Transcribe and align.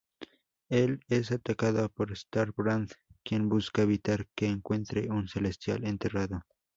Él 0.71 1.01
es 1.09 1.31
atacado 1.31 1.87
por 1.89 2.11
Star 2.13 2.51
Brand, 2.57 2.89
quien 3.23 3.47
busca 3.49 3.83
evitar 3.83 4.25
que 4.35 4.47
encuentre 4.47 5.11
un 5.11 5.27
Celestial 5.27 5.85
enterrado. 5.85 6.41